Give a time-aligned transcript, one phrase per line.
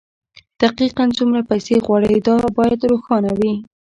[0.61, 3.53] دقيقاً څومره پيسې غواړئ دا بايد روښانه وي.